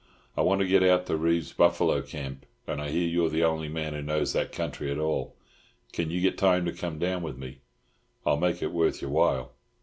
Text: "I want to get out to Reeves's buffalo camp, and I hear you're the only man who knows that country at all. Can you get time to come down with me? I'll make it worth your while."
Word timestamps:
"I 0.35 0.41
want 0.41 0.61
to 0.61 0.67
get 0.67 0.81
out 0.81 1.05
to 1.05 1.15
Reeves's 1.15 1.53
buffalo 1.53 2.01
camp, 2.01 2.47
and 2.65 2.81
I 2.81 2.89
hear 2.89 3.07
you're 3.07 3.29
the 3.29 3.43
only 3.43 3.69
man 3.69 3.93
who 3.93 4.01
knows 4.01 4.33
that 4.33 4.51
country 4.51 4.89
at 4.91 4.97
all. 4.97 5.35
Can 5.93 6.09
you 6.09 6.19
get 6.21 6.39
time 6.39 6.65
to 6.65 6.71
come 6.73 6.97
down 6.97 7.21
with 7.21 7.37
me? 7.37 7.59
I'll 8.25 8.37
make 8.37 8.63
it 8.63 8.71
worth 8.73 9.03
your 9.03 9.11
while." 9.11 9.51